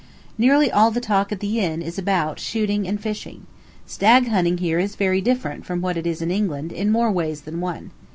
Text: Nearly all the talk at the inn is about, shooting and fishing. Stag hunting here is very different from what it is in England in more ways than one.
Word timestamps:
Nearly 0.35 0.71
all 0.71 0.89
the 0.89 0.99
talk 0.99 1.31
at 1.31 1.41
the 1.41 1.59
inn 1.59 1.83
is 1.83 1.99
about, 1.99 2.39
shooting 2.39 2.87
and 2.87 2.99
fishing. 2.99 3.45
Stag 3.85 4.29
hunting 4.29 4.57
here 4.57 4.79
is 4.79 4.95
very 4.95 5.21
different 5.21 5.63
from 5.63 5.79
what 5.79 5.95
it 5.95 6.07
is 6.07 6.23
in 6.23 6.31
England 6.31 6.71
in 6.71 6.89
more 6.91 7.11
ways 7.11 7.41
than 7.41 7.59
one. 7.61 7.91